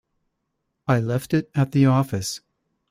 I 0.87 0.99
left 0.99 1.31
it 1.31 1.51
at 1.53 1.73
the 1.73 1.85
office. 1.85 2.41